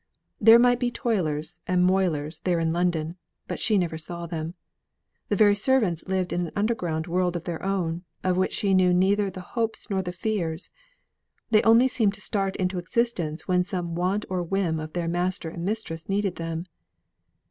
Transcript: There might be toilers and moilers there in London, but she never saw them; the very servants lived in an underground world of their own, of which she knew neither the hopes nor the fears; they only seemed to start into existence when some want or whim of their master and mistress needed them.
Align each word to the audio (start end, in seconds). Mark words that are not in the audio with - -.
There 0.39 0.57
might 0.57 0.79
be 0.79 0.89
toilers 0.89 1.61
and 1.67 1.87
moilers 1.87 2.41
there 2.41 2.59
in 2.59 2.73
London, 2.73 3.17
but 3.47 3.59
she 3.59 3.77
never 3.77 3.99
saw 3.99 4.25
them; 4.25 4.55
the 5.29 5.35
very 5.35 5.53
servants 5.53 6.07
lived 6.07 6.33
in 6.33 6.47
an 6.47 6.51
underground 6.55 7.05
world 7.05 7.35
of 7.35 7.43
their 7.43 7.61
own, 7.61 8.03
of 8.23 8.35
which 8.35 8.51
she 8.51 8.73
knew 8.73 8.95
neither 8.95 9.29
the 9.29 9.41
hopes 9.41 9.91
nor 9.91 10.01
the 10.01 10.11
fears; 10.11 10.71
they 11.51 11.61
only 11.61 11.87
seemed 11.87 12.15
to 12.15 12.19
start 12.19 12.55
into 12.55 12.79
existence 12.79 13.47
when 13.47 13.63
some 13.63 13.93
want 13.93 14.25
or 14.27 14.41
whim 14.41 14.79
of 14.79 14.93
their 14.93 15.07
master 15.07 15.49
and 15.49 15.65
mistress 15.65 16.09
needed 16.09 16.37
them. 16.37 16.65